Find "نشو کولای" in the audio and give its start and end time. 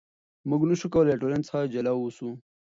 0.69-1.13